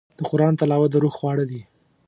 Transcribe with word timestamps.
د 0.17 0.19
قرآن 0.29 0.53
تلاوت 0.59 0.89
د 0.91 0.95
روح 1.03 1.13
خواړه 1.19 1.45
دي. 1.51 1.61